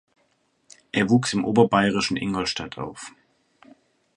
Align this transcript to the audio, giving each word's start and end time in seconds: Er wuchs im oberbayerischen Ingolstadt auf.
Er 0.91 1.11
wuchs 1.11 1.31
im 1.33 1.45
oberbayerischen 1.45 2.17
Ingolstadt 2.17 2.79
auf. 2.79 3.11